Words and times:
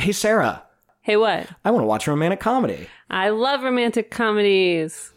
Hey, 0.00 0.12
Sarah, 0.12 0.62
Hey, 1.02 1.18
what? 1.18 1.46
I 1.62 1.70
want 1.70 1.82
to 1.82 1.86
watch 1.86 2.06
a 2.06 2.10
romantic 2.10 2.40
comedy. 2.40 2.88
I 3.10 3.28
love 3.28 3.62
romantic 3.62 4.10
comedies. 4.10 5.12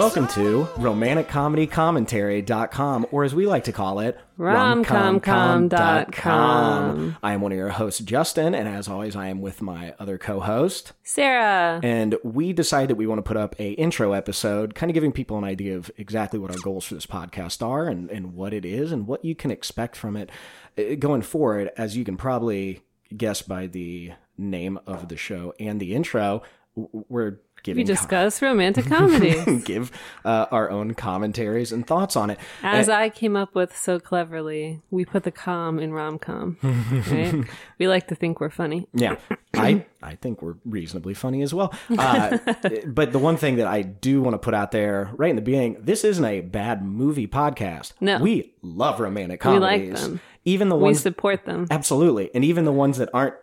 Welcome 0.00 0.28
to 0.28 0.66
romanticcomedycommentary.com, 0.76 3.06
or 3.10 3.24
as 3.24 3.34
we 3.34 3.44
like 3.44 3.64
to 3.64 3.72
call 3.72 4.00
it, 4.00 4.18
romcomcom.com. 4.38 7.18
I 7.22 7.34
am 7.34 7.42
one 7.42 7.52
of 7.52 7.58
your 7.58 7.68
hosts, 7.68 8.00
Justin, 8.00 8.54
and 8.54 8.66
as 8.66 8.88
always, 8.88 9.14
I 9.14 9.28
am 9.28 9.42
with 9.42 9.60
my 9.60 9.94
other 9.98 10.16
co-host. 10.16 10.94
Sarah. 11.02 11.80
And 11.82 12.16
we 12.24 12.54
decided 12.54 12.88
that 12.88 12.94
we 12.94 13.06
want 13.06 13.18
to 13.18 13.22
put 13.22 13.36
up 13.36 13.54
a 13.60 13.72
intro 13.72 14.14
episode, 14.14 14.74
kind 14.74 14.88
of 14.88 14.94
giving 14.94 15.12
people 15.12 15.36
an 15.36 15.44
idea 15.44 15.76
of 15.76 15.90
exactly 15.98 16.38
what 16.38 16.50
our 16.50 16.56
goals 16.62 16.86
for 16.86 16.94
this 16.94 17.04
podcast 17.04 17.62
are 17.62 17.86
and, 17.86 18.10
and 18.10 18.32
what 18.32 18.54
it 18.54 18.64
is 18.64 18.92
and 18.92 19.06
what 19.06 19.22
you 19.22 19.34
can 19.34 19.50
expect 19.50 19.96
from 19.96 20.16
it 20.16 20.30
uh, 20.78 20.94
going 20.98 21.20
forward. 21.20 21.72
As 21.76 21.94
you 21.94 22.06
can 22.06 22.16
probably 22.16 22.80
guess 23.14 23.42
by 23.42 23.66
the 23.66 24.12
name 24.38 24.80
of 24.86 25.08
the 25.08 25.18
show 25.18 25.52
and 25.60 25.78
the 25.78 25.94
intro, 25.94 26.42
we're 26.74 27.40
We 27.66 27.84
discuss 27.84 28.40
romantic 28.42 28.86
comedies. 28.86 29.64
give 29.64 29.90
uh, 30.24 30.46
our 30.50 30.70
own 30.70 30.94
commentaries 30.94 31.72
and 31.72 31.86
thoughts 31.86 32.16
on 32.16 32.30
it. 32.30 32.38
As 32.62 32.88
I 32.88 33.08
came 33.08 33.36
up 33.36 33.54
with 33.54 33.76
so 33.76 33.98
cleverly, 34.00 34.80
we 34.90 35.04
put 35.04 35.24
the 35.24 35.30
com 35.30 35.78
in 35.78 35.92
rom 35.92 36.18
com. 36.18 36.56
Right? 36.62 37.44
we 37.78 37.88
like 37.88 38.08
to 38.08 38.14
think 38.14 38.40
we're 38.40 38.50
funny. 38.50 38.88
Yeah, 38.94 39.16
I 39.54 39.84
I 40.02 40.14
think 40.16 40.42
we're 40.42 40.56
reasonably 40.64 41.14
funny 41.14 41.42
as 41.42 41.52
well. 41.52 41.74
Uh, 41.96 42.38
but 42.86 43.12
the 43.12 43.18
one 43.18 43.36
thing 43.36 43.56
that 43.56 43.66
I 43.66 43.82
do 43.82 44.22
want 44.22 44.34
to 44.34 44.38
put 44.38 44.54
out 44.54 44.70
there 44.72 45.10
right 45.14 45.30
in 45.30 45.36
the 45.36 45.42
beginning, 45.42 45.76
this 45.80 46.04
isn't 46.04 46.24
a 46.24 46.40
bad 46.40 46.84
movie 46.84 47.26
podcast. 47.28 47.92
No. 48.00 48.18
we 48.18 48.54
love 48.62 49.00
romantic 49.00 49.40
comedies. 49.40 49.80
We 49.80 49.90
like 49.90 50.00
them. 50.00 50.20
Even 50.46 50.70
the 50.70 50.76
ones 50.76 50.98
We 50.98 51.02
support 51.02 51.44
them. 51.44 51.66
absolutely, 51.70 52.30
and 52.34 52.42
even 52.44 52.64
the 52.64 52.72
ones 52.72 52.96
that 52.96 53.10
aren't 53.12 53.34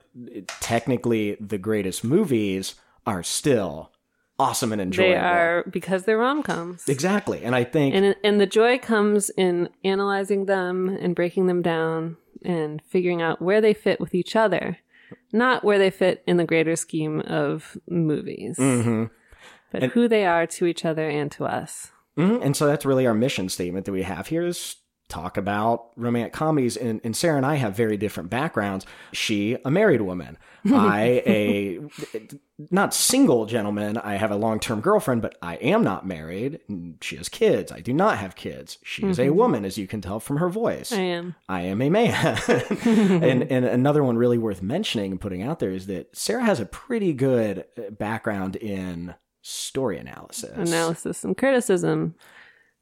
technically 0.59 1.37
the 1.39 1.57
greatest 1.57 2.03
movies 2.03 2.75
are 3.05 3.21
still 3.23 3.91
awesome 4.39 4.71
and 4.71 4.81
enjoyable. 4.81 5.11
They 5.13 5.17
are 5.17 5.63
because 5.69 6.03
they're 6.03 6.17
rom 6.17 6.43
coms. 6.43 6.87
exactly, 6.87 7.43
and 7.43 7.55
I 7.55 7.63
think 7.63 7.95
And 7.95 8.15
and 8.23 8.39
the 8.39 8.45
joy 8.45 8.77
comes 8.79 9.29
in 9.31 9.69
analyzing 9.83 10.45
them 10.45 10.89
and 10.89 11.15
breaking 11.15 11.47
them 11.47 11.61
down 11.61 12.17
and 12.45 12.81
figuring 12.87 13.21
out 13.21 13.41
where 13.41 13.61
they 13.61 13.73
fit 13.73 13.99
with 13.99 14.13
each 14.13 14.35
other, 14.35 14.77
not 15.33 15.63
where 15.63 15.79
they 15.79 15.89
fit 15.89 16.23
in 16.27 16.37
the 16.37 16.45
greater 16.45 16.75
scheme 16.75 17.21
of 17.21 17.77
movies, 17.89 18.57
Mhm. 18.59 19.09
but 19.71 19.83
who 19.83 20.07
they 20.07 20.25
are 20.25 20.45
to 20.47 20.65
each 20.65 20.85
other 20.85 21.07
and 21.09 21.31
to 21.31 21.45
us. 21.45 21.91
Mhm. 22.17 22.43
And 22.43 22.55
so 22.55 22.67
that's 22.67 22.85
really 22.85 23.05
our 23.07 23.13
mission 23.15 23.49
statement 23.49 23.85
that 23.85 23.91
we 23.91 24.03
have 24.03 24.27
here 24.27 24.45
is 24.45 24.75
talk 25.09 25.37
about 25.37 25.91
romantic 25.95 26.33
comedies. 26.33 26.75
And, 26.75 26.99
and 27.03 27.15
Sarah 27.15 27.37
and 27.37 27.45
I 27.45 27.55
have 27.55 27.75
very 27.75 27.97
different 27.97 28.29
backgrounds. 28.29 28.85
She, 29.13 29.57
a 29.63 29.71
married 29.71 30.01
woman. 30.01 30.37
I, 30.65 31.23
a 31.25 31.79
not 32.69 32.93
single 32.93 33.45
gentleman. 33.45 33.97
I 33.97 34.15
have 34.15 34.31
a 34.31 34.35
long 34.35 34.59
term 34.59 34.81
girlfriend, 34.81 35.21
but 35.21 35.37
I 35.41 35.55
am 35.55 35.83
not 35.83 36.05
married. 36.05 36.59
She 37.01 37.15
has 37.15 37.29
kids. 37.29 37.71
I 37.71 37.79
do 37.79 37.93
not 37.93 38.17
have 38.17 38.35
kids. 38.35 38.77
She 38.83 39.05
is 39.05 39.19
a 39.19 39.29
woman, 39.29 39.63
as 39.63 39.77
you 39.77 39.87
can 39.87 40.01
tell 40.01 40.19
from 40.19 40.37
her 40.37 40.49
voice. 40.49 40.91
I 40.91 41.01
am. 41.01 41.35
I 41.47 41.61
am 41.61 41.81
a 41.81 41.89
man. 41.89 42.37
and 42.85 43.43
and 43.43 43.65
another 43.65 44.03
one 44.03 44.17
really 44.17 44.37
worth 44.37 44.61
mentioning 44.61 45.11
and 45.11 45.21
putting 45.21 45.41
out 45.41 45.59
there 45.59 45.71
is 45.71 45.87
that 45.87 46.15
Sarah 46.17 46.43
has 46.43 46.59
a 46.59 46.65
pretty 46.65 47.13
good 47.13 47.63
uh, 47.77 47.91
background 47.91 48.57
in 48.57 49.15
story 49.41 49.97
analysis. 49.97 50.51
Analysis 50.57 51.23
and 51.23 51.37
criticism. 51.37 52.15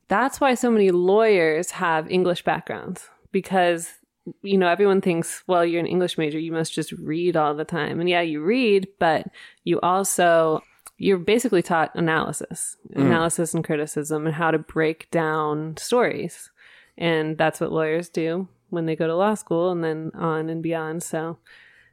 That's 0.07 0.39
why 0.39 0.53
so 0.53 0.69
many 0.69 0.91
lawyers 0.91 1.71
have 1.71 2.09
English 2.09 2.43
backgrounds 2.43 3.09
because 3.31 3.93
you 4.41 4.57
know 4.57 4.67
everyone 4.67 5.01
thinks 5.01 5.43
well 5.45 5.63
you're 5.63 5.79
an 5.79 5.85
English 5.85 6.17
major 6.17 6.39
you 6.39 6.51
must 6.51 6.73
just 6.73 6.91
read 6.93 7.35
all 7.35 7.53
the 7.53 7.65
time. 7.65 7.99
And 7.99 8.09
yeah 8.09 8.21
you 8.21 8.41
read 8.41 8.87
but 8.99 9.27
you 9.63 9.79
also 9.81 10.63
you're 10.97 11.17
basically 11.17 11.61
taught 11.61 11.93
analysis 11.95 12.77
mm. 12.93 13.01
analysis 13.01 13.53
and 13.53 13.63
criticism 13.63 14.25
and 14.25 14.35
how 14.35 14.51
to 14.51 14.59
break 14.59 15.09
down 15.11 15.77
stories. 15.77 16.51
And 16.97 17.37
that's 17.37 17.59
what 17.59 17.71
lawyers 17.71 18.09
do 18.09 18.47
when 18.69 18.85
they 18.85 18.95
go 18.95 19.07
to 19.07 19.15
law 19.15 19.35
school 19.35 19.71
and 19.71 19.83
then 19.83 20.11
on 20.15 20.49
and 20.49 20.63
beyond. 20.63 21.03
So 21.03 21.37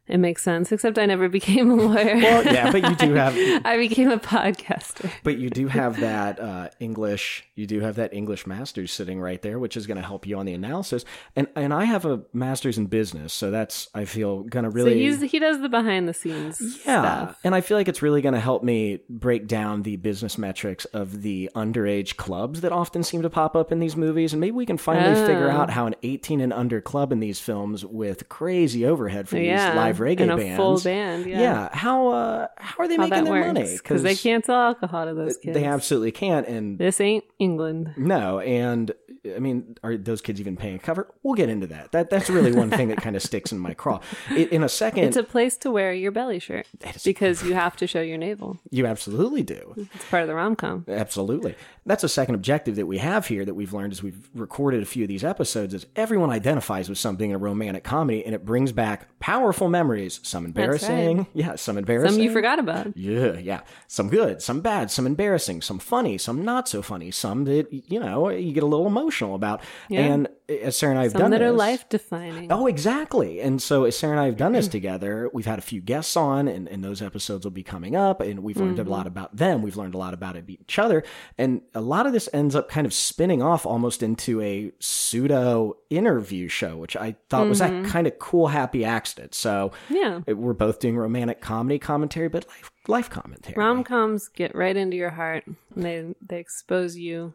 it 0.09 0.19
makes 0.19 0.43
sense 0.43 0.73
except 0.73 0.99
I 0.99 1.07
never 1.07 1.29
became 1.39 1.71
a 1.71 1.75
lawyer 1.75 2.17
Well, 2.17 2.45
yeah, 2.45 2.71
but 2.73 2.83
you 2.89 2.95
do 2.97 3.15
have 3.15 3.35
I 3.65 3.77
became 3.79 4.11
a 4.11 4.19
podcaster 4.19 5.11
But 5.23 5.39
you 5.39 5.49
do 5.51 5.69
have 5.69 6.01
that 6.01 6.41
uh, 6.41 6.69
English. 6.81 7.45
You 7.55 7.67
do 7.67 7.81
have 7.81 7.95
that 7.97 8.13
English 8.13 8.47
master's 8.47 8.93
sitting 8.93 9.21
right 9.21 9.41
there, 9.43 9.59
which 9.59 9.77
is 9.77 9.87
going 9.87 9.97
to 10.01 10.07
help 10.07 10.27
you 10.27 10.37
on 10.39 10.47
the 10.47 10.55
analysis. 10.55 11.05
And 11.37 11.47
and 11.55 11.73
I 11.73 11.85
have 11.85 12.05
a 12.05 12.23
master's 12.33 12.79
in 12.79 12.87
business, 12.87 13.33
so 13.33 13.51
that's 13.51 13.89
I 13.95 14.05
feel 14.05 14.43
going 14.43 14.65
to 14.65 14.71
So 14.71 14.75
really 14.75 14.99
he's, 15.01 15.21
he 15.21 15.39
does 15.39 15.61
the 15.61 15.69
behind 15.69 16.09
the 16.09 16.15
scenes 16.15 16.61
yeah. 16.85 17.03
stuff. 17.03 17.39
And 17.45 17.55
I 17.55 17.61
feel 17.61 17.77
like 17.77 17.89
it's 17.89 18.03
really 18.03 18.23
going 18.23 18.35
to 18.35 18.41
help 18.41 18.63
me 18.63 19.01
break 19.09 19.47
down 19.47 19.83
the 19.83 19.97
business 19.97 20.37
metrics 20.39 20.85
of 20.87 21.23
the 21.23 21.51
underage 21.55 22.17
clubs 22.17 22.61
that 22.63 22.73
often 22.73 23.03
seem 23.03 23.23
to 23.23 23.31
pop 23.31 23.55
up 23.55 23.71
in 23.73 23.79
these 23.79 23.97
movies, 23.97 24.33
and 24.33 24.41
maybe 24.41 24.53
we 24.53 24.67
can 24.67 24.79
finally 24.79 25.15
figure 25.27 25.49
Oh. 25.51 25.57
out 25.57 25.71
how 25.71 25.87
an 25.87 25.95
18 26.03 26.41
and 26.41 26.53
under 26.53 26.81
club 26.81 27.13
in 27.13 27.21
these 27.21 27.39
films 27.41 27.85
with 27.85 28.29
crazy 28.29 28.85
overhead 28.87 29.29
for 29.29 29.39
Yeah, 29.39 29.69
these 29.71 29.77
live 29.77 29.92
reggae 29.99 30.21
and 30.21 30.31
a 30.33 30.37
bands, 30.37 30.57
full 30.57 30.81
band, 30.81 31.27
yeah. 31.27 31.69
how 31.73 32.09
uh, 32.09 32.49
how 32.59 32.75
are 32.79 32.89
they 32.89 32.97
How 32.97 33.07
making 33.07 33.25
their 33.25 33.33
works 33.33 33.47
money? 33.47 33.77
because 33.77 34.03
they 34.03 34.15
can't 34.15 34.45
sell 34.45 34.57
alcohol 34.61 35.07
to 35.07 35.15
those 35.15 35.37
kids. 35.37 35.55
They 35.55 35.65
absolutely 35.65 36.13
can't, 36.13 36.47
and 36.49 36.79
This 36.79 37.01
ain't 37.01 37.25
England. 37.39 37.95
no, 37.97 38.39
and 38.41 38.93
I 39.37 39.39
mean, 39.39 39.77
are 39.85 39.97
those 39.97 40.21
kids 40.21 40.41
even 40.41 40.57
paying 40.57 40.75
a 40.75 40.79
cover? 40.81 41.07
We'll 41.23 41.35
get 41.35 41.49
into 41.49 41.69
that. 41.69 41.93
That 41.93 42.11
that's 42.11 42.29
really 42.29 42.51
one 42.53 42.71
thing 42.71 42.89
that 42.89 42.99
kind 42.99 43.15
of 43.15 43.23
sticks 43.23 43.53
in 43.53 43.59
my 43.61 43.73
craw. 43.73 44.01
I- 44.31 44.49
In 44.51 44.65
a 44.65 44.69
second, 44.69 45.05
It's 45.05 45.17
a 45.17 45.23
place 45.23 45.57
to 45.59 45.71
wear 45.71 45.93
your 45.93 46.11
belly 46.11 46.41
shirt 46.41 46.67
because 47.05 47.43
you 47.45 47.55
have 47.55 47.77
to 47.77 47.87
show 47.87 48.01
your 48.01 48.19
navel. 48.19 48.59
you 48.71 48.85
absolutely 48.87 49.43
do. 49.45 49.75
It's 49.95 50.05
part 50.11 50.23
of 50.23 50.29
the 50.29 50.35
rom 50.35 50.57
com. 50.57 50.85
Absolutely. 50.89 51.55
That's 51.87 52.03
a 52.05 52.09
second 52.09 52.35
objective 52.35 52.75
that 52.77 52.87
we 52.87 52.99
have 52.99 53.27
here 53.27 53.45
that 53.45 53.55
we've 53.55 53.73
learned 53.73 53.93
as 53.93 54.03
we've 54.03 54.29
recorded 54.35 54.83
a 54.83 54.87
few 54.87 55.05
of 55.05 55.09
these 55.09 55.25
episodes 55.25 55.73
is 55.75 55.87
everyone 55.97 56.31
identifies 56.31 56.89
with 56.89 56.99
something 56.99 57.31
in 57.31 57.37
a 57.37 57.39
romantic 57.39 57.83
comedy 57.85 58.25
and 58.25 58.35
it 58.35 58.45
brings 58.45 58.73
back 58.73 59.09
powerful 59.21 59.69
memories. 59.69 59.82
Some 60.23 60.45
embarrassing. 60.45 61.27
Yeah, 61.35 61.57
some 61.57 61.79
embarrassing. 61.79 62.17
Some 62.17 62.23
you 62.23 62.33
forgot 62.33 62.59
about. 62.59 62.97
Yeah, 62.97 63.39
yeah. 63.39 63.63
Some 63.89 64.09
good, 64.09 64.43
some 64.43 64.61
bad, 64.61 64.91
some 64.91 65.07
embarrassing, 65.07 65.63
some 65.63 65.79
funny, 65.79 66.19
some 66.19 66.45
not 66.45 66.69
so 66.69 66.83
funny, 66.83 67.11
some 67.11 67.45
that, 67.45 67.73
you 67.73 67.99
know, 68.01 68.29
you 68.29 68.53
get 68.53 68.63
a 68.63 68.67
little 68.67 68.87
emotional 68.87 69.35
about. 69.35 69.63
Yeah. 69.89 70.01
And 70.01 70.29
Sarah 70.71 70.91
and 70.93 70.99
I 70.99 71.03
have 71.05 71.13
Some 71.13 71.21
done 71.23 71.31
that 71.33 71.43
are 71.43 71.53
life 71.53 71.89
defining. 71.89 72.51
Oh, 72.53 72.67
exactly. 72.67 73.41
And 73.41 73.61
so, 73.63 73.85
as 73.85 73.97
Sarah 73.99 74.13
and 74.13 74.21
I 74.21 74.27
have 74.27 74.37
done 74.37 74.53
this 74.53 74.69
Mm. 74.69 74.73
together, 74.73 75.31
we've 75.33 75.47
had 75.47 75.59
a 75.59 75.63
few 75.63 75.81
guests 75.81 76.17
on, 76.17 76.49
and, 76.49 76.69
and 76.69 76.83
those 76.85 77.01
episodes 77.01 77.45
will 77.45 77.51
be 77.53 77.63
coming 77.63 77.95
up. 77.97 78.21
And 78.21 78.43
we've 78.43 78.57
learned 78.57 78.79
Mm-hmm. 78.79 78.89
a 78.89 78.91
lot 78.91 79.07
about 79.07 79.37
them. 79.37 79.63
We've 79.63 79.77
learned 79.77 79.95
a 79.95 79.99
lot 79.99 80.15
about 80.15 80.37
each 80.49 80.79
other. 80.79 81.03
And 81.39 81.63
a 81.75 81.81
lot 81.81 82.07
of 82.07 82.13
this 82.13 82.29
ends 82.33 82.55
up 82.55 82.69
kind 82.69 82.87
of 82.87 82.93
spinning 82.95 83.43
off 83.43 83.65
almost 83.67 84.03
into 84.03 84.41
a 84.41 84.73
pseudo 84.81 85.77
interview 85.91 86.49
show, 86.49 86.77
which 86.77 86.97
I 86.97 87.17
thought 87.29 87.49
was 87.49 87.61
Mm-hmm. 87.61 87.83
that 87.85 87.91
kind 87.91 88.07
of 88.07 88.19
cool, 88.19 88.49
happy 88.49 88.85
accident. 88.85 89.35
So, 89.35 89.73
Yeah. 89.91 90.21
it- 90.27 90.39
we're 90.39 90.53
both 90.55 90.81
doing 90.81 90.97
romantic 90.97 91.41
comedy 91.41 91.79
commentary, 91.79 92.29
but 92.29 92.47
life, 92.49 92.71
life 92.89 93.11
commentary. 93.11 93.55
Rom 93.57 93.85
coms 93.85 94.29
get 94.29 94.55
right 94.55 94.77
into 94.77 94.97
your 94.97 95.11
heart. 95.11 95.45
And 95.47 95.85
they 95.85 96.15
they 96.27 96.39
expose 96.39 96.97
you 96.97 97.35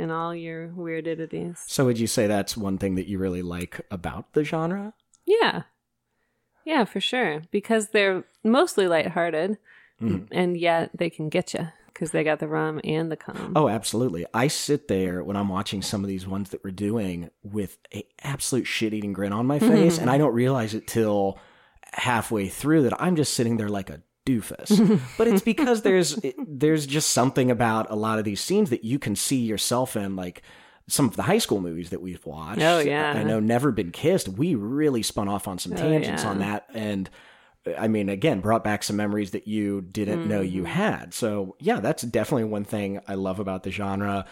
in 0.00 0.10
all 0.10 0.34
your 0.34 0.68
weirdities. 0.68 1.62
so, 1.66 1.84
would 1.84 1.98
you 1.98 2.06
say 2.06 2.26
that's 2.26 2.56
one 2.56 2.78
thing 2.78 2.94
that 2.96 3.06
you 3.06 3.18
really 3.18 3.42
like 3.42 3.80
about 3.90 4.32
the 4.32 4.42
genre? 4.44 4.94
Yeah. 5.26 5.62
Yeah, 6.64 6.84
for 6.84 7.00
sure. 7.00 7.42
Because 7.50 7.88
they're 7.90 8.24
mostly 8.42 8.88
lighthearted 8.88 9.58
Mm-hmm. 10.02 10.32
and 10.32 10.56
yet 10.56 10.90
they 10.96 11.10
can 11.10 11.28
get 11.28 11.52
you 11.52 11.68
because 11.88 12.10
they 12.10 12.24
got 12.24 12.38
the 12.38 12.48
rum 12.48 12.80
and 12.84 13.12
the 13.12 13.16
com. 13.18 13.52
Oh, 13.54 13.68
absolutely. 13.68 14.24
I 14.32 14.48
sit 14.48 14.88
there 14.88 15.22
when 15.22 15.36
I'm 15.36 15.50
watching 15.50 15.82
some 15.82 16.02
of 16.02 16.08
these 16.08 16.26
ones 16.26 16.48
that 16.50 16.64
we're 16.64 16.70
doing 16.70 17.28
with 17.42 17.76
a 17.94 18.06
absolute 18.22 18.66
shit 18.66 18.94
eating 18.94 19.12
grin 19.12 19.34
on 19.34 19.44
my 19.46 19.58
face, 19.58 19.98
and 19.98 20.08
I 20.08 20.16
don't 20.16 20.32
realize 20.32 20.72
it 20.72 20.86
till 20.86 21.38
halfway 21.92 22.48
through 22.48 22.84
that 22.84 23.02
I'm 23.02 23.14
just 23.14 23.34
sitting 23.34 23.58
there 23.58 23.68
like 23.68 23.90
a 23.90 24.00
doofus. 24.26 25.00
but 25.18 25.28
it's 25.28 25.42
because 25.42 25.82
there's 25.82 26.18
it, 26.18 26.34
there's 26.38 26.86
just 26.86 27.10
something 27.10 27.50
about 27.50 27.90
a 27.90 27.96
lot 27.96 28.18
of 28.18 28.24
these 28.24 28.40
scenes 28.40 28.70
that 28.70 28.84
you 28.84 28.98
can 28.98 29.16
see 29.16 29.40
yourself 29.40 29.96
in, 29.96 30.16
like 30.16 30.42
some 30.88 31.06
of 31.06 31.16
the 31.16 31.22
high 31.22 31.38
school 31.38 31.60
movies 31.60 31.90
that 31.90 32.02
we've 32.02 32.24
watched. 32.26 32.62
Oh, 32.62 32.80
yeah. 32.80 33.12
I 33.12 33.22
know 33.22 33.40
Never 33.40 33.72
Been 33.72 33.92
Kissed. 33.92 34.28
We 34.28 34.54
really 34.54 35.02
spun 35.02 35.28
off 35.28 35.46
on 35.46 35.58
some 35.58 35.74
tangents 35.74 36.24
yeah. 36.24 36.30
on 36.30 36.38
that, 36.40 36.66
and. 36.74 37.08
I 37.78 37.88
mean, 37.88 38.08
again, 38.08 38.40
brought 38.40 38.64
back 38.64 38.82
some 38.82 38.96
memories 38.96 39.32
that 39.32 39.46
you 39.46 39.82
didn't 39.82 40.26
know 40.26 40.40
you 40.40 40.62
Mm-hmm. 40.62 40.72
had. 40.72 41.12
So, 41.12 41.56
yeah, 41.60 41.80
that's 41.80 42.02
definitely 42.02 42.44
one 42.44 42.64
thing 42.64 43.00
I 43.06 43.16
love 43.16 43.38
about 43.38 43.64
the 43.64 43.70
genre. 43.70 44.24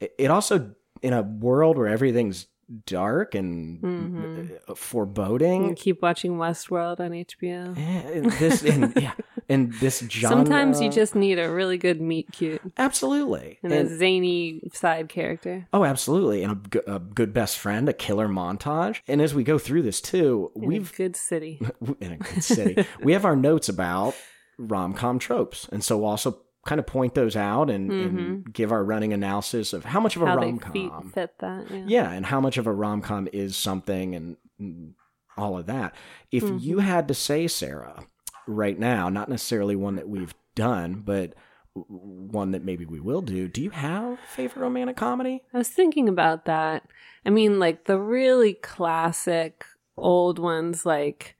It 0.00 0.30
also, 0.30 0.74
in 1.02 1.12
a 1.12 1.20
world 1.20 1.76
where 1.76 1.88
everything's 1.88 2.46
dark 2.86 3.34
and 3.34 3.80
Mhm. 3.82 4.58
uh, 4.68 4.74
foreboding. 4.74 5.68
You 5.70 5.74
keep 5.74 6.02
watching 6.02 6.32
Westworld 6.36 7.00
on 7.00 7.12
HBO. 7.12 7.74
Eh, 7.76 8.18
and 8.18 8.32
this 8.32 8.62
and 8.62 8.92
yeah, 9.00 9.12
and 9.48 9.72
this 9.74 9.98
genre. 10.00 10.36
Sometimes 10.38 10.80
you 10.80 10.88
just 10.90 11.14
need 11.14 11.38
a 11.38 11.50
really 11.50 11.76
good 11.78 12.00
meet 12.00 12.32
cute 12.32 12.60
absolutely 12.78 13.58
and, 13.62 13.72
And- 13.72 13.88
a 13.90 13.96
zany 13.98 14.60
side 14.72 15.08
character. 15.08 15.66
Oh, 15.72 15.84
absolutely. 15.84 16.42
And 16.44 16.74
a, 16.86 16.94
a, 16.94 16.98
good 16.98 17.32
best 17.32 17.58
friend, 17.58 17.88
a 17.88 17.92
killer 17.92 18.28
montage. 18.28 19.00
And 19.06 19.20
as 19.20 19.34
we 19.34 19.44
go 19.44 19.58
through 19.58 19.82
this 19.82 20.00
too, 20.00 20.50
in 20.54 20.66
we've 20.66 20.94
good 20.96 21.16
city. 21.16 21.60
in 22.00 22.12
a 22.12 22.16
good 22.16 22.42
city, 22.44 22.86
we 23.02 23.12
have 23.12 23.24
our 23.24 23.36
notes 23.36 23.68
about 23.68 24.14
rom 24.58 24.94
com 24.94 25.18
tropes. 25.18 25.68
And 25.70 25.82
so 25.84 26.04
also 26.04 26.38
kind 26.66 26.78
of 26.78 26.86
point 26.86 27.14
those 27.14 27.34
out 27.36 27.70
and, 27.70 27.90
and 27.90 28.52
give 28.52 28.70
our 28.70 28.84
running 28.84 29.12
analysis 29.12 29.72
of 29.72 29.84
how 29.84 29.98
much 30.00 30.14
of 30.16 30.22
a 30.22 30.26
Mm-hmm. 30.26 30.38
Rom 30.38 30.58
fit, 30.58 30.90
com. 30.90 31.10
fit 31.10 31.38
that. 31.40 31.70
Yeah. 31.70 31.84
Yeah, 31.86 32.10
and 32.12 32.26
how 32.26 32.40
much 32.40 32.56
of 32.58 32.66
a 32.66 32.72
rom 32.72 33.02
com 33.02 33.28
is 33.32 33.56
something 33.56 34.14
and, 34.14 34.36
and 34.58 34.94
all 35.36 35.58
of 35.58 35.66
that. 35.66 35.94
If 36.30 36.44
Mm-hmm. 36.44 36.58
you 36.60 36.78
had 36.78 37.08
to 37.08 37.14
say, 37.14 37.48
Sarah, 37.48 38.04
right 38.46 38.78
now, 38.78 39.08
not 39.08 39.28
necessarily 39.28 39.74
one 39.76 39.96
that 39.96 40.08
we've 40.08 40.34
done, 40.54 41.02
but 41.04 41.34
one 41.74 42.50
that 42.52 42.62
maybe 42.64 42.84
we 42.84 43.00
will 43.00 43.22
do, 43.22 43.48
do 43.48 43.62
you 43.62 43.70
have 43.70 44.18
favorite 44.36 44.62
romantic 44.62 44.96
comedy? 44.96 45.42
I 45.54 45.58
was 45.58 45.68
thinking 45.68 46.08
about 46.08 46.44
that. 46.44 46.84
I 47.24 47.30
mean, 47.30 47.58
like 47.58 47.86
the 47.86 47.98
really 47.98 48.54
classic 48.54 49.64
old 49.96 50.38
ones, 50.38 50.84
like 50.86 51.34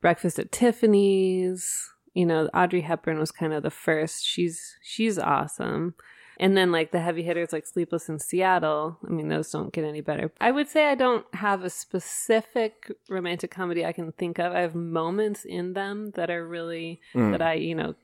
Breakfast 0.00 0.38
at 0.38 0.52
Tiffany's. 0.52 1.90
You 2.18 2.26
know, 2.26 2.48
Audrey 2.52 2.80
Hepburn 2.80 3.18
was 3.20 3.30
kind 3.30 3.52
of 3.52 3.62
the 3.62 3.70
first. 3.86 4.26
She's 4.26 4.58
she's 4.82 5.18
awesome. 5.18 5.94
And 6.40 6.56
then 6.56 6.70
like 6.72 6.90
the 6.92 7.00
heavy 7.00 7.22
hitters 7.22 7.52
like 7.52 7.66
Sleepless 7.66 8.08
in 8.08 8.18
Seattle. 8.18 8.98
I 9.06 9.10
mean, 9.16 9.28
those 9.28 9.50
don't 9.50 9.72
get 9.72 9.84
any 9.84 10.00
better. 10.00 10.26
I 10.40 10.50
would 10.52 10.68
say 10.68 10.86
I 10.86 10.94
don't 10.94 11.26
have 11.34 11.64
a 11.64 11.70
specific 11.70 12.72
romantic 13.08 13.50
comedy 13.50 13.84
I 13.84 13.92
can 13.92 14.12
think 14.12 14.38
of. 14.38 14.52
I 14.52 14.60
have 14.60 14.74
moments 14.74 15.44
in 15.44 15.72
them 15.74 16.12
that 16.16 16.30
are 16.30 16.46
really 16.56 17.00
Mm. 17.14 17.32
that 17.32 17.42
I, 17.42 17.54
you 17.54 17.74
know, 17.74 17.94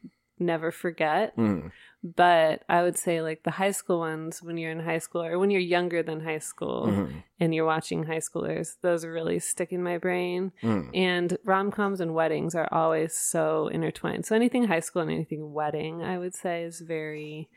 never 0.45 0.71
forget 0.71 1.37
Mm. 1.37 1.71
but 2.03 2.63
I 2.69 2.83
would 2.83 2.99
say 2.99 3.23
like 3.23 3.43
the 3.45 3.51
high 3.53 3.71
school 3.71 3.99
ones 4.01 4.43
when 4.43 4.59
you're 4.59 4.71
in 4.71 4.81
high 4.81 4.99
school 4.99 5.23
or 5.25 5.39
when 5.39 5.51
you're 5.51 5.61
younger 5.77 6.03
than 6.03 6.21
high 6.21 6.39
school 6.39 6.87
Mhm. 6.87 7.23
and 7.41 7.55
you're 7.55 7.65
watching 7.65 8.05
high 8.05 8.19
schoolers, 8.29 8.77
those 8.83 9.07
really 9.07 9.39
stick 9.39 9.73
in 9.73 9.83
my 9.83 9.97
brain. 9.99 10.53
Mm. 10.63 10.91
And 10.95 11.39
rom 11.45 11.71
coms 11.71 12.01
and 12.01 12.15
weddings 12.15 12.55
are 12.55 12.69
always 12.71 13.15
so 13.15 13.69
intertwined. 13.69 14.27
So 14.27 14.37
anything 14.37 14.65
high 14.65 14.81
school 14.81 15.01
and 15.03 15.11
anything 15.11 15.53
wedding, 15.55 16.03
I 16.03 16.19
would 16.19 16.35
say, 16.35 16.65
is 16.65 16.81
very 16.81 17.49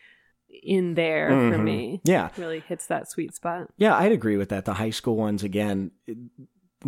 in 0.64 0.94
there 0.94 1.28
for 1.30 1.58
Mhm. 1.58 1.64
me. 1.64 2.02
Yeah. 2.06 2.30
Really 2.38 2.62
hits 2.62 2.88
that 2.88 3.10
sweet 3.12 3.36
spot. 3.36 3.70
Yeah, 3.78 3.98
I'd 3.98 4.14
agree 4.14 4.38
with 4.38 4.48
that. 4.48 4.64
The 4.64 4.76
high 4.76 4.92
school 4.92 5.18
ones, 5.18 5.44
again, 5.44 5.92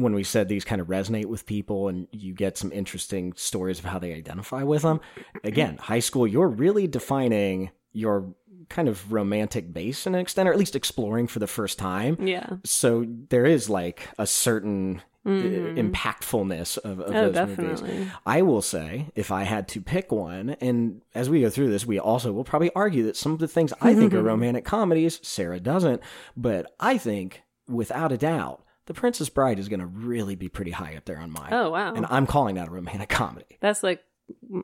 when 0.01 0.13
we 0.13 0.23
said 0.23 0.47
these 0.49 0.65
kind 0.65 0.81
of 0.81 0.87
resonate 0.87 1.25
with 1.25 1.45
people 1.45 1.87
and 1.87 2.07
you 2.11 2.33
get 2.33 2.57
some 2.57 2.71
interesting 2.71 3.33
stories 3.35 3.79
of 3.79 3.85
how 3.85 3.99
they 3.99 4.13
identify 4.13 4.63
with 4.63 4.81
them. 4.83 4.99
Again, 5.43 5.77
high 5.81 5.99
school, 5.99 6.27
you're 6.27 6.47
really 6.47 6.87
defining 6.87 7.71
your 7.91 8.33
kind 8.69 8.87
of 8.87 9.11
romantic 9.11 9.73
base 9.73 10.05
in 10.05 10.13
an 10.13 10.21
extent, 10.21 10.47
or 10.47 10.51
at 10.53 10.59
least 10.59 10.75
exploring 10.75 11.25
for 11.27 11.39
the 11.39 11.47
first 11.47 11.79
time. 11.79 12.17
Yeah. 12.19 12.47
So 12.63 13.05
there 13.29 13.45
is 13.45 13.69
like 13.69 14.07
a 14.19 14.27
certain 14.27 15.01
uh, 15.25 15.29
Mhm. 15.31 15.91
impactfulness 15.91 16.77
of, 16.77 16.99
of 17.01 17.13
Oh, 17.15 17.29
those 17.29 17.57
movies. 17.57 17.83
I 18.25 18.41
will 18.41 18.61
say, 18.61 19.09
if 19.15 19.31
I 19.31 19.43
had 19.43 19.67
to 19.69 19.81
pick 19.81 20.11
one, 20.11 20.51
and 20.61 21.01
as 21.13 21.29
we 21.29 21.41
go 21.41 21.49
through 21.49 21.69
this, 21.71 21.85
we 21.85 21.99
also 21.99 22.31
will 22.31 22.45
probably 22.45 22.71
argue 22.73 23.03
that 23.03 23.17
some 23.17 23.33
of 23.33 23.39
the 23.39 23.47
things 23.47 23.73
I 23.81 23.93
think 23.93 24.13
are 24.13 24.21
romantic 24.23 24.63
comedies, 24.65 25.19
Sarah 25.21 25.59
doesn't, 25.59 26.01
but 26.37 26.73
I 26.79 26.97
think, 26.97 27.43
without 27.67 28.11
a 28.13 28.17
doubt, 28.17 28.63
The 28.89 28.95
Princess 28.95 29.29
Bride 29.29 29.59
is 29.59 29.69
going 29.69 29.81
to 29.81 29.85
really 29.85 30.33
be 30.33 30.49
pretty 30.49 30.71
high 30.71 30.95
up 30.97 31.05
there 31.05 31.19
on 31.19 31.29
mine. 31.31 31.49
Oh, 31.53 31.69
wow. 31.69 31.93
And 31.93 32.07
I'm 32.09 32.25
calling 32.25 32.55
that 32.55 32.69
a 32.69 32.71
romantic 32.71 33.07
comedy. 33.07 33.45
That's 33.59 33.83
like 33.83 34.03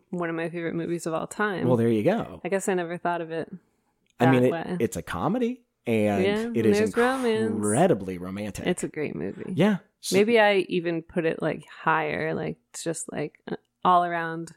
one 0.10 0.30
of 0.32 0.36
my 0.36 0.50
favorite 0.50 0.74
movies 0.74 1.06
of 1.06 1.14
all 1.14 1.28
time. 1.28 1.68
Well, 1.68 1.78
there 1.78 1.90
you 1.90 2.02
go. 2.02 2.42
I 2.44 2.50
guess 2.50 2.68
I 2.68 2.74
never 2.74 2.98
thought 2.98 3.22
of 3.22 3.30
it. 3.30 3.54
I 4.20 4.32
mean, 4.32 4.46
it, 4.46 4.78
it's 4.82 4.98
a 4.98 5.04
comedy, 5.04 5.62
and 5.86 6.24
Yeah, 6.24 6.50
it 6.60 6.66
is 6.66 6.78
there's 6.80 6.98
romance. 6.98 7.52
incredibly 7.52 8.18
romantic. 8.18 8.66
It's 8.66 8.84
a 8.84 8.88
great 8.88 9.16
movie. 9.16 9.54
yeah. 9.54 9.78
So- 10.02 10.16
Maybe 10.16 10.40
I 10.40 10.66
even 10.70 11.04
put 11.04 11.26
it 11.26 11.40
like 11.40 11.64
higher, 11.84 12.34
like 12.34 12.58
it's 12.72 12.84
just 12.84 13.12
like 13.12 13.40
uh, 13.48 13.58
all 13.84 14.04
around 14.06 14.54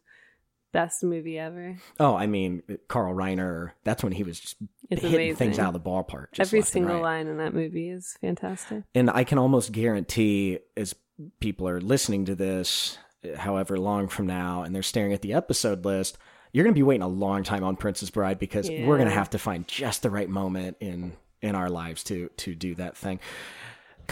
best 0.72 1.02
movie 1.02 1.38
ever. 1.38 1.76
Oh, 1.98 2.14
I 2.14 2.26
mean, 2.26 2.62
Carl 2.88 3.14
Reiner. 3.14 3.72
That's 3.84 4.02
when 4.02 4.12
he 4.12 4.22
was 4.22 4.38
just 4.40 4.56
It's 4.90 5.02
hitting 5.02 5.16
amazing. 5.16 5.36
things 5.36 5.58
out 5.58 5.74
of 5.74 5.82
the 5.82 5.88
ballpark. 5.90 6.32
Just 6.32 6.48
Every 6.48 6.62
single 6.62 6.96
right. 6.96 7.02
line 7.02 7.26
in 7.26 7.38
that 7.38 7.54
movie 7.54 7.90
is 7.90 8.16
fantastic. 8.20 8.84
And 8.94 9.10
I 9.10 9.24
can 9.24 9.38
almost 9.38 9.72
guarantee, 9.72 10.58
as 10.76 10.94
people 11.40 11.68
are 11.68 11.80
listening 11.80 12.24
to 12.26 12.34
this, 12.34 12.98
however 13.36 13.78
long 13.78 14.08
from 14.08 14.26
now, 14.26 14.62
and 14.62 14.74
they're 14.74 14.82
staring 14.82 15.12
at 15.12 15.22
the 15.22 15.32
episode 15.34 15.84
list, 15.84 16.18
you're 16.52 16.64
going 16.64 16.74
to 16.74 16.78
be 16.78 16.82
waiting 16.84 17.02
a 17.02 17.08
long 17.08 17.42
time 17.42 17.64
on 17.64 17.76
Princess 17.76 18.10
Bride 18.10 18.38
because 18.38 18.70
we're 18.70 18.96
going 18.96 19.08
to 19.08 19.14
have 19.14 19.30
to 19.30 19.38
find 19.38 19.66
just 19.68 20.02
the 20.02 20.10
right 20.10 20.28
moment 20.28 20.76
in 20.80 21.14
in 21.40 21.54
our 21.54 21.68
lives 21.70 22.02
to 22.04 22.28
to 22.36 22.54
do 22.54 22.74
that 22.76 22.96
thing. 22.96 23.20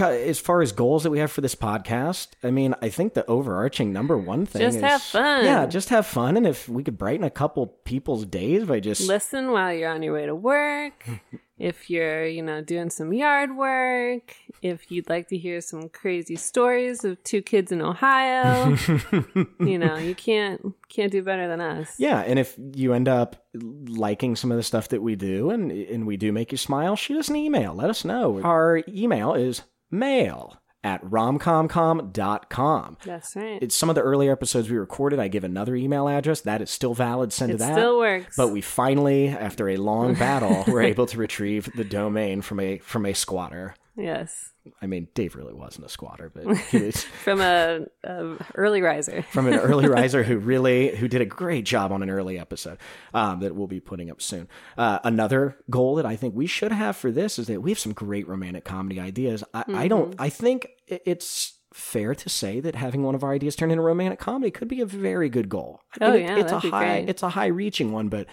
As 0.00 0.38
far 0.38 0.62
as 0.62 0.72
goals 0.72 1.02
that 1.04 1.10
we 1.10 1.18
have 1.18 1.32
for 1.32 1.40
this 1.40 1.54
podcast, 1.54 2.28
I 2.42 2.50
mean, 2.50 2.74
I 2.82 2.88
think 2.88 3.14
the 3.14 3.24
overarching 3.26 3.92
number 3.92 4.16
one 4.18 4.46
thing 4.46 4.62
is 4.62 4.74
Just 4.74 4.84
is 4.84 4.90
have 4.90 5.02
fun. 5.02 5.44
Yeah, 5.44 5.66
just 5.66 5.88
have 5.88 6.06
fun, 6.06 6.36
and 6.36 6.46
if 6.46 6.68
we 6.68 6.82
could 6.82 6.98
brighten 6.98 7.24
a 7.24 7.30
couple 7.30 7.66
people's 7.66 8.24
days 8.24 8.64
by 8.64 8.80
just 8.80 9.06
Listen 9.08 9.50
while 9.52 9.72
you're 9.72 9.90
on 9.90 10.02
your 10.02 10.14
way 10.14 10.26
to 10.26 10.34
work. 10.34 11.08
if 11.58 11.88
you're, 11.88 12.26
you 12.26 12.42
know, 12.42 12.62
doing 12.62 12.90
some 12.90 13.12
yard 13.12 13.56
work. 13.56 14.34
If 14.62 14.90
you'd 14.90 15.08
like 15.08 15.28
to 15.28 15.38
hear 15.38 15.60
some 15.60 15.88
crazy 15.88 16.36
stories 16.36 17.04
of 17.04 17.22
two 17.22 17.42
kids 17.42 17.72
in 17.72 17.80
Ohio, 17.80 18.76
you 19.60 19.78
know, 19.78 19.96
you 19.96 20.14
can't 20.14 20.74
can't 20.88 21.12
do 21.12 21.22
better 21.22 21.48
than 21.48 21.60
us. 21.60 21.94
Yeah, 21.98 22.20
and 22.20 22.38
if 22.38 22.54
you 22.74 22.92
end 22.92 23.08
up 23.08 23.46
liking 23.54 24.36
some 24.36 24.50
of 24.50 24.56
the 24.56 24.62
stuff 24.62 24.88
that 24.88 25.02
we 25.02 25.16
do 25.16 25.50
and 25.50 25.70
and 25.70 26.06
we 26.06 26.16
do 26.16 26.32
make 26.32 26.52
you 26.52 26.58
smile, 26.58 26.96
shoot 26.96 27.18
us 27.18 27.28
an 27.28 27.36
email. 27.36 27.74
Let 27.74 27.90
us 27.90 28.04
know. 28.04 28.40
Our 28.42 28.82
email 28.88 29.34
is 29.34 29.62
mail 29.90 30.60
at 30.86 31.02
romcomcom.com. 31.04 32.96
That's 33.04 33.34
right. 33.34 33.58
It's 33.60 33.74
some 33.74 33.88
of 33.88 33.96
the 33.96 34.02
earlier 34.02 34.30
episodes 34.30 34.70
we 34.70 34.76
recorded. 34.76 35.18
I 35.18 35.26
give 35.26 35.42
another 35.42 35.74
email 35.74 36.08
address. 36.08 36.42
That 36.42 36.62
is 36.62 36.70
still 36.70 36.94
valid. 36.94 37.32
Send 37.32 37.50
it 37.50 37.54
to 37.54 37.58
that. 37.58 37.74
still 37.74 37.98
works. 37.98 38.36
But 38.36 38.48
we 38.48 38.60
finally, 38.60 39.28
after 39.28 39.68
a 39.68 39.76
long 39.78 40.14
battle, 40.26 40.64
were 40.72 40.82
able 40.82 41.06
to 41.06 41.18
retrieve 41.18 41.68
the 41.74 41.84
domain 41.84 42.40
from 42.40 42.60
a 42.60 42.78
from 42.78 43.04
a 43.04 43.14
squatter. 43.14 43.74
Yes. 43.96 44.52
I 44.82 44.86
mean, 44.86 45.08
Dave 45.14 45.36
really 45.36 45.54
wasn't 45.54 45.86
a 45.86 45.88
squatter, 45.88 46.30
but 46.34 46.44
was 46.72 47.02
From 47.24 47.40
a, 47.40 47.86
a 48.04 48.36
early 48.54 48.82
riser. 48.82 49.22
from 49.32 49.46
an 49.46 49.54
early 49.54 49.88
riser 49.88 50.22
who 50.22 50.38
really 50.38 50.94
who 50.96 51.08
did 51.08 51.20
a 51.20 51.24
great 51.26 51.64
job 51.64 51.92
on 51.92 52.02
an 52.02 52.10
early 52.10 52.38
episode 52.38 52.78
um, 53.14 53.40
that 53.40 53.54
we'll 53.54 53.66
be 53.66 53.80
putting 53.80 54.10
up 54.10 54.20
soon. 54.22 54.48
Uh, 54.76 54.98
another 55.04 55.56
goal 55.70 55.94
that 55.96 56.06
I 56.06 56.16
think 56.16 56.34
we 56.34 56.46
should 56.46 56.72
have 56.72 56.96
for 56.96 57.10
this 57.10 57.38
is 57.38 57.46
that 57.46 57.62
we 57.62 57.70
have 57.70 57.78
some 57.78 57.92
great 57.92 58.28
romantic 58.28 58.64
comedy 58.64 58.98
ideas. 59.00 59.42
I, 59.54 59.64
I 59.68 59.88
don't. 59.88 60.14
I 60.18 60.28
think 60.28 60.68
it's 60.86 61.54
fair 61.72 62.14
to 62.14 62.28
say 62.28 62.58
that 62.60 62.74
having 62.74 63.02
one 63.02 63.14
of 63.14 63.22
our 63.22 63.32
ideas 63.32 63.54
turn 63.54 63.70
into 63.70 63.82
romantic 63.82 64.18
comedy 64.18 64.50
could 64.50 64.68
be 64.68 64.80
a 64.80 64.86
very 64.86 65.28
good 65.28 65.48
goal. 65.48 65.80
I 66.00 66.04
Oh, 66.06 66.12
mean, 66.12 66.20
it- 66.20 66.24
yeah, 66.24 66.36
it's 66.38 66.52
a 66.52 66.54
that'd 66.54 66.62
be 66.62 66.70
high 66.70 66.84
great. 67.00 67.08
it's 67.08 67.22
a 67.22 67.28
high 67.30 67.46
reaching 67.48 67.92
one, 67.92 68.08
but. 68.08 68.26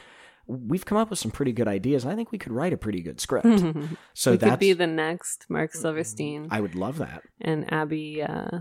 We've 0.46 0.86
come 0.86 0.98
up 0.98 1.10
with 1.10 1.20
some 1.20 1.32
pretty 1.32 1.54
good 1.54 1.68
ideas, 1.68 2.06
I 2.06 2.16
think 2.16 2.32
we 2.32 2.38
could 2.38 2.52
write 2.52 2.74
a 2.74 2.78
pretty 2.78 3.02
good 3.02 3.22
script. 3.22 3.48
so 4.14 4.36
that 4.36 4.50
could 4.50 4.60
be 4.60 4.74
the 4.74 4.88
next 4.88 5.46
Marc 5.50 5.74
Silverstein 5.74 6.48
I 6.52 6.60
would 6.60 6.76
love 6.76 6.98
that, 6.98 7.24
and 7.40 7.72
Abby 7.72 8.22
uh, 8.22 8.60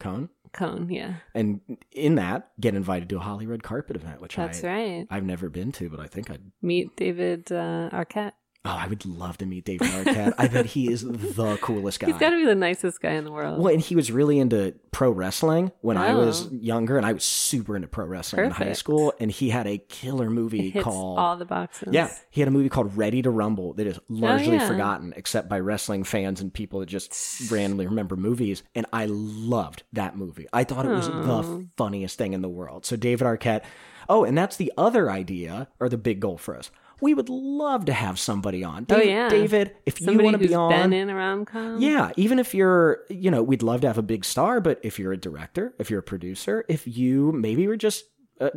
Cone. 0.00 0.28
Kohn. 0.52 0.90
Yeah, 0.90 1.14
And 1.34 1.60
in 1.90 2.16
that, 2.16 2.50
get 2.60 2.74
invited 2.74 3.08
to 3.08 3.16
a 3.16 3.20
Hollywood 3.20 3.62
Carpet 3.62 3.96
event, 3.96 4.20
which 4.20 4.36
that's 4.36 4.62
I 4.62 4.68
right. 4.68 5.06
I've 5.10 5.24
never 5.24 5.48
been 5.48 5.72
to, 5.72 5.88
but 5.88 5.98
I 5.98 6.06
think 6.06 6.30
I'd. 6.30 6.42
Meet 6.60 6.94
David 6.96 7.50
uh, 7.50 7.88
Arquette. 7.90 8.32
Oh, 8.64 8.70
I 8.70 8.86
would 8.86 9.04
love 9.04 9.38
to 9.38 9.46
meet 9.46 9.64
David 9.64 9.88
Arquette. 9.88 10.34
I 10.38 10.46
bet 10.46 10.66
he 10.66 10.88
is 10.88 11.02
the 11.02 11.56
coolest 11.62 11.98
guy. 11.98 12.06
He's 12.06 12.16
got 12.16 12.30
to 12.30 12.36
be 12.36 12.44
the 12.44 12.54
nicest 12.54 13.00
guy 13.00 13.12
in 13.14 13.24
the 13.24 13.32
world. 13.32 13.58
well, 13.58 13.72
and 13.72 13.82
he 13.82 13.96
was 13.96 14.12
really 14.12 14.38
into 14.38 14.72
pro 14.92 15.10
wrestling 15.10 15.72
when 15.80 15.96
I 15.96 16.14
was 16.14 16.46
Oh. 16.46 16.50
younger, 16.52 16.96
and 16.96 17.04
I 17.04 17.12
was 17.12 17.24
super 17.24 17.74
into 17.74 17.88
pro 17.88 18.06
wrestling 18.06 18.44
in 18.44 18.50
high 18.52 18.74
school. 18.74 19.14
And 19.18 19.32
he 19.32 19.50
had 19.50 19.66
a 19.66 19.78
killer 19.78 20.30
movie 20.30 20.70
called 20.70 21.18
all 21.18 21.36
the 21.36 21.44
boxes. 21.44 21.88
Yeah, 21.92 22.12
he 22.30 22.40
had 22.40 22.46
a 22.46 22.52
movie 22.52 22.68
called 22.68 22.96
Ready 22.96 23.20
to 23.22 23.30
Rumble 23.30 23.72
that 23.74 23.86
is 23.88 23.98
oh, 23.98 24.02
largely 24.08 24.54
yeah. 24.54 24.68
forgotten 24.68 25.12
except 25.16 25.48
by 25.48 25.58
wrestling 25.58 26.04
fans 26.04 26.40
and 26.40 26.54
people 26.54 26.80
that 26.80 26.86
just 26.86 27.50
randomly 27.50 27.86
remember 27.88 28.14
movies. 28.14 28.62
And 28.76 28.86
I 28.92 29.06
loved 29.06 29.82
that 29.92 30.16
movie. 30.16 30.46
I 30.52 30.62
thought 30.62 30.86
it 30.86 30.90
was 30.90 31.08
the 31.08 31.14
oh. 31.14 31.64
funniest 31.76 32.16
thing 32.16 32.32
in 32.32 32.42
the 32.42 32.48
world. 32.48 32.86
So 32.86 32.94
David 32.94 33.26
Arquette. 33.26 33.64
Oh, 34.08 34.24
and 34.24 34.36
that's 34.38 34.56
the 34.56 34.72
other 34.76 35.10
idea 35.10 35.68
or 35.80 35.88
the 35.88 35.98
big 35.98 36.20
goal 36.20 36.36
for 36.36 36.56
us. 36.56 36.70
We 37.02 37.14
would 37.14 37.28
love 37.28 37.84
to 37.86 37.92
have 37.92 38.18
somebody 38.18 38.62
on. 38.64 38.86
Oh 38.88 38.96
yeah, 39.02 39.28
David, 39.28 39.74
if 39.84 40.00
you 40.00 40.16
want 40.18 40.40
to 40.40 40.48
be 40.48 40.54
on, 40.54 40.70
been 40.70 40.92
in 40.92 41.10
a 41.10 41.14
rom 41.14 41.44
com. 41.44 41.80
yeah, 41.80 42.12
even 42.16 42.38
if 42.38 42.54
you're, 42.54 43.00
you 43.10 43.30
know, 43.30 43.42
we'd 43.42 43.62
love 43.62 43.80
to 43.82 43.88
have 43.88 43.98
a 43.98 44.02
big 44.02 44.24
star, 44.24 44.60
but 44.60 44.78
if 44.84 44.98
you're 44.98 45.12
a 45.12 45.16
director, 45.16 45.74
if 45.80 45.90
you're 45.90 46.00
a 46.00 46.02
producer, 46.04 46.64
if 46.68 46.86
you 46.86 47.32
maybe 47.32 47.66
were 47.66 47.76
just 47.76 48.04
uh, 48.40 48.50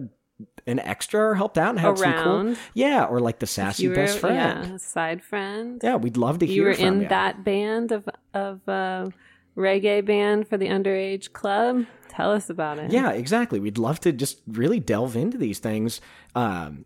an 0.68 0.80
extra 0.80 1.30
or 1.30 1.36
helped 1.36 1.58
out 1.58 1.72
and 1.72 1.80
had 1.80 1.98
some 1.98 2.14
cool, 2.14 2.34
Around. 2.34 2.58
yeah, 2.74 3.06
or 3.06 3.20
like 3.20 3.40
the 3.40 3.48
sassy 3.48 3.88
were 3.88 3.96
best 3.96 4.20
friend. 4.20 4.36
yeah, 4.72 4.78
side 4.78 5.24
friend. 5.24 5.82
Yeah, 5.84 5.96
we'd 5.96 6.18
love 6.18 6.40
to 6.40 6.46
hear 6.46 6.56
you 6.56 6.64
were 6.64 6.72
in 6.72 7.02
you. 7.02 7.08
that 7.08 7.44
band 7.44 7.92
of 7.92 8.08
of 8.34 8.62
uh, 8.70 9.08
reggae 9.58 10.06
band 10.06 10.48
for 10.48 10.58
the 10.58 10.68
underage 10.68 11.34
club. 11.34 11.86
Tell 12.10 12.32
us 12.32 12.50
about 12.50 12.80
it. 12.80 12.92
Yeah, 12.92 13.12
exactly. 13.12 13.60
We'd 13.60 13.78
love 13.78 14.00
to 14.02 14.12
just 14.12 14.42
really 14.48 14.80
delve 14.80 15.16
into 15.16 15.38
these 15.38 15.60
things. 15.60 16.00
Um, 16.36 16.86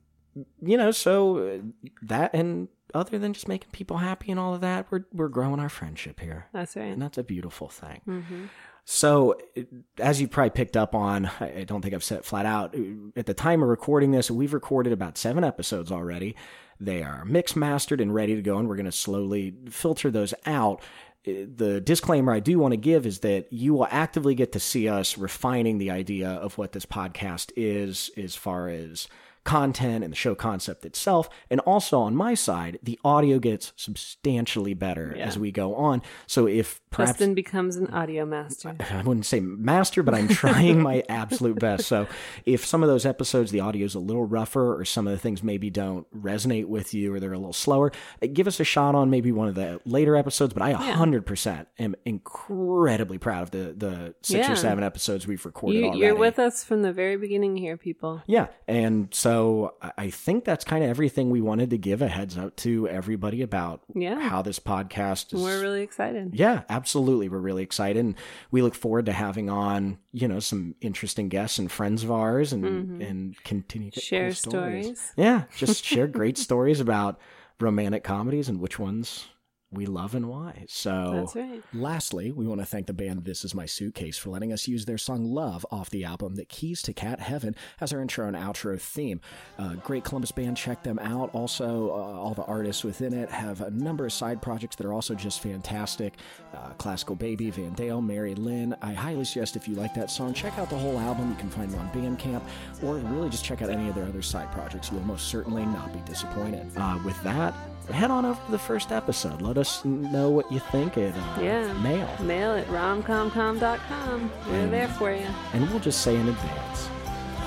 you 0.62 0.78
know, 0.78 0.92
so 0.92 1.38
uh, 1.38 1.58
that 2.04 2.34
and 2.34 2.68
other 2.94 3.20
than 3.20 3.34
just 3.34 3.48
making 3.48 3.70
people 3.72 3.98
happy 3.98 4.32
and 4.32 4.40
all 4.40 4.54
of 4.56 4.62
that, 4.62 4.88
we're 4.92 5.06
we're 5.14 5.28
growing 5.28 5.60
our 5.60 5.70
friendship 5.70 6.20
here, 6.20 6.48
that's 6.54 6.76
right. 6.76 6.86
and 6.92 7.02
that's 7.02 7.18
a 7.18 7.24
beautiful 7.24 7.68
thing. 7.70 8.02
hmm 8.06 8.46
So, 8.86 9.36
uh, 9.58 9.62
as 10.00 10.20
you 10.20 10.28
probably 10.28 10.50
picked 10.52 10.76
up 10.76 10.96
on, 10.96 11.26
I 11.40 11.64
don't 11.68 11.82
think 11.82 11.94
I've 11.94 12.04
said 12.04 12.20
it 12.20 12.26
flat 12.26 12.46
out. 12.46 12.76
uh, 12.76 12.80
At 13.16 13.26
the 13.28 13.34
time 13.36 13.62
of 13.62 13.70
recording 13.70 14.12
this, 14.12 14.32
we've 14.32 14.54
recorded 14.54 14.92
about 14.94 15.18
seven 15.18 15.44
episodes 15.44 15.92
already. 15.92 16.36
They 16.80 17.04
are 17.04 17.26
mixed, 17.26 17.56
mastered, 17.56 18.00
and 18.02 18.14
ready 18.14 18.36
to 18.36 18.42
go, 18.42 18.58
and 18.58 18.68
we're 18.68 18.78
going 18.78 18.86
to 18.86 18.92
slowly 18.92 19.54
filter 19.70 20.10
those 20.10 20.34
out. 20.46 20.82
The 21.26 21.82
disclaimer 21.84 22.32
I 22.32 22.40
do 22.40 22.58
want 22.58 22.72
to 22.72 22.78
give 22.78 23.06
is 23.06 23.20
that 23.20 23.52
you 23.52 23.74
will 23.74 23.88
actively 23.92 24.34
get 24.34 24.54
to 24.54 24.60
see 24.60 24.88
us 24.88 25.18
refining 25.18 25.78
the 25.78 25.92
idea 25.92 26.30
of 26.30 26.58
what 26.58 26.72
this 26.72 26.86
podcast 26.86 27.52
is, 27.58 28.10
as 28.18 28.36
far 28.36 28.70
as 28.70 29.08
content 29.44 30.04
and 30.04 30.12
the 30.12 30.18
show 30.18 30.36
concept 30.36 30.86
itself. 30.86 31.30
And 31.50 31.60
also 31.62 32.00
on 32.00 32.16
my 32.16 32.34
side, 32.34 32.78
the 32.84 33.00
audio 33.04 33.40
gets 33.40 33.74
substantially 33.76 34.74
better 34.74 35.14
Yeah. 35.18 35.26
as 35.26 35.40
we 35.40 35.52
go 35.52 35.76
on. 35.76 36.02
So 36.28 36.48
if 36.48 36.82
perhaps 36.92 37.12
Justin 37.14 37.34
becomes 37.34 37.76
an 37.78 37.88
audio 37.88 38.26
master. 38.26 38.76
I 38.92 39.02
wouldn't 39.02 39.26
say 39.26 39.40
master, 39.40 40.04
but 40.04 40.14
I'm 40.14 40.28
trying 40.28 40.82
my 40.82 41.04
absolute 41.10 41.58
best. 41.60 41.88
So 41.88 42.08
if 42.46 42.66
some 42.66 42.84
of 42.84 42.90
those 42.90 43.06
episodes, 43.06 43.52
the 43.52 43.60
audio 43.62 43.86
is 43.86 43.96
a 43.96 44.00
little 44.00 44.26
rougher, 44.26 44.76
or 44.80 44.86
some 44.86 45.08
of 45.08 45.12
the 45.14 45.20
things 45.20 45.42
maybe 45.44 45.70
don't 45.70 46.06
resonate 46.16 46.66
with 46.66 46.94
you, 46.94 47.14
or 47.14 47.20
they're 47.20 47.34
a 47.34 47.38
little 47.38 47.54
slower, 47.54 47.92
uh, 48.22 48.28
give 48.32 48.48
us 48.48 48.60
a 48.60 48.64
shot 48.64 48.94
on 48.96 49.10
maybe 49.10 49.32
one 49.32 49.48
of 49.48 49.56
the 49.56 49.80
later 49.86 50.16
episodes. 50.16 50.54
But 50.54 50.64
I 50.64 50.74
100% 50.74 51.66
am 51.80 51.96
incredibly 52.06 53.18
proud 53.18 53.44
of 53.44 53.52
the 53.52 53.74
the 53.78 54.16
six 54.22 54.50
or 54.50 54.56
seven 54.56 54.84
episodes 54.84 55.26
we've 55.28 55.46
recorded 55.46 55.78
You, 55.80 55.84
already. 55.86 56.00
you're 56.00 56.16
with 56.16 56.40
us 56.40 56.64
from 56.64 56.82
the 56.82 56.92
very 56.92 57.16
beginning 57.18 57.56
here, 57.58 57.78
people. 57.78 58.22
Yeah, 58.28 58.48
and 58.68 59.08
so 59.14 59.39
I- 59.82 59.92
I 59.98 60.10
think 60.10 60.44
that's 60.46 60.64
kind 60.66 60.84
of 60.84 60.90
everything 60.90 61.30
we 61.30 61.42
wanted 61.42 61.70
to 61.72 61.78
give 61.78 62.02
a 62.02 62.08
heads 62.08 62.38
up 62.38 62.56
to 62.58 62.88
everybody 62.88 63.42
about 63.42 63.82
Yeah. 63.94 64.20
how 64.20 64.42
this 64.42 64.60
podcast 64.60 65.34
is. 65.34 65.42
We're 65.42 65.62
really 65.62 65.82
excited. 65.82 66.32
Yeah, 66.34 66.64
absolutely. 66.70 67.30
We're 67.30 67.40
really 67.40 67.64
excited. 67.64 68.00
And 68.04 68.16
we 68.52 68.62
look 68.62 68.76
forward 68.76 69.06
to 69.08 69.14
having 69.14 69.50
on, 69.50 69.98
you 70.12 70.28
know, 70.28 70.40
some 70.40 70.76
interesting 70.82 71.30
guests 71.30 71.60
and 71.60 71.72
friends 71.72 72.04
of 72.04 72.12
ours 72.12 72.54
and 72.54 73.02
and 73.02 73.36
continue 73.44 73.92
to 73.92 74.00
Mm-hmm. 74.00 74.06
Share 74.16 74.32
stories. 74.34 74.86
stories. 74.86 75.14
Yeah, 75.18 75.44
just 75.56 75.84
share 75.92 76.08
great 76.08 76.38
stories 76.38 76.80
about 76.80 77.20
romantic 77.60 78.04
comedies 78.04 78.48
and 78.50 78.60
which 78.62 78.80
ones 78.80 79.28
we 79.72 79.86
love 79.86 80.16
and 80.16 80.28
why. 80.28 80.66
So 80.68 81.30
right. 81.36 81.62
Lastly, 81.74 82.32
we 82.32 82.48
want 82.48 82.60
to 82.60 82.66
thank 82.66 82.88
the 82.88 82.94
band 82.94 83.24
This 83.24 83.46
Is 83.46 83.54
My 83.54 83.66
Suitcase 83.68 84.18
for 84.18 84.30
letting 84.32 84.52
us 84.52 84.68
use 84.68 84.86
their 84.86 84.98
song 84.98 85.24
Love 85.26 85.66
off 85.70 85.90
the 85.92 86.04
album 86.04 86.36
that 86.36 86.50
keys 86.50 86.82
to 86.84 86.94
Cat 86.94 87.20
Heaven 87.20 87.56
as 87.80 87.94
our 87.94 88.02
intro 88.02 88.28
and 88.28 88.36
outro 88.36 88.80
theme. 88.80 89.22
Uh, 89.60 89.76
great 89.76 90.04
Columbus 90.04 90.32
band, 90.32 90.58
check 90.58 90.82
them 90.84 90.98
out. 91.00 91.30
Also, 91.34 91.90
uh, 91.90 91.94
all 91.94 92.34
the 92.34 92.44
artists 92.46 92.84
within 92.84 93.14
it 93.14 93.30
have 93.30 93.62
a 93.62 93.70
number 93.70 94.06
of 94.06 94.14
side 94.14 94.42
projects 94.42 94.76
that 94.76 94.86
are 94.88 94.94
also 94.94 95.14
just 95.14 95.42
fantastic. 95.42 96.16
Uh, 96.56 96.70
Classical 96.80 97.16
Baby, 97.16 97.52
Van 97.52 97.74
Dale, 97.74 98.02
Mary 98.02 98.34
Lynn. 98.34 98.76
I 98.82 98.94
highly 98.94 99.24
suggest 99.26 99.56
if 99.56 99.68
you 99.68 99.76
like 99.76 99.94
that 99.94 100.10
song, 100.10 100.34
check 100.34 100.58
out 100.58 100.70
the 100.72 100.78
whole 100.78 100.98
album. 100.98 101.30
You 101.30 101.36
can 101.36 101.50
find 101.50 101.72
it 101.72 101.78
on 101.78 101.90
Bandcamp 101.92 102.42
or 102.84 102.96
really 102.96 103.30
just 103.30 103.46
check 103.46 103.62
out 103.62 103.70
any 103.70 103.88
of 103.88 103.94
their 103.94 104.06
other 104.06 104.24
side 104.24 104.52
projects. 104.52 104.90
You 104.90 104.98
will 104.98 105.06
most 105.06 105.28
certainly 105.28 105.66
not 105.66 105.94
be 105.94 106.00
disappointed. 106.10 106.72
uh, 106.76 106.98
with 107.06 107.22
that, 107.24 107.54
head 107.92 108.12
on 108.12 108.26
over 108.26 108.40
to 108.46 108.52
the 108.52 108.60
first 108.60 108.92
episode. 108.92 109.42
Let 109.42 109.58
us 109.58 109.84
know 109.86 110.30
what 110.30 110.52
you 110.52 110.60
think 110.60 110.98
at 110.98 111.16
uh, 111.16 111.42
Yeah. 111.42 111.74
mail. 111.74 112.10
Mail 112.22 112.52
at 112.56 112.68
romcomcom.com. 112.68 114.32
We're 114.50 114.68
there 114.68 114.88
for 114.90 115.12
you. 115.12 115.28
And 115.54 115.70
we'll 115.70 115.80
just 115.80 116.02
say 116.02 116.16
in 116.16 116.28
advance, 116.28 116.90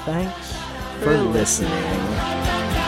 thanks 0.05 0.53
For 0.99 1.05
for 1.05 1.17
listening. 1.19 1.71
listening. 1.71 2.82